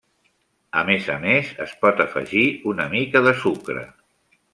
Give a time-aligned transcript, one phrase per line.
[0.79, 3.85] A més a més, es pot afegir una mica de sucre.